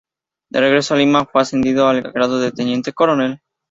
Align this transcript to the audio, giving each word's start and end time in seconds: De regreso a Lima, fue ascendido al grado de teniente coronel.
De 0.49 0.59
regreso 0.59 0.95
a 0.95 0.97
Lima, 0.97 1.25
fue 1.31 1.43
ascendido 1.43 1.87
al 1.87 2.01
grado 2.01 2.39
de 2.39 2.51
teniente 2.51 2.91
coronel. 2.91 3.39